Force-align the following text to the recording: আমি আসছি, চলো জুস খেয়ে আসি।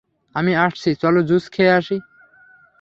আমি 0.35 0.51
আসছি, 0.55 0.89
চলো 0.95 1.19
জুস 1.21 1.45
খেয়ে 1.51 1.73
আসি। 1.73 1.97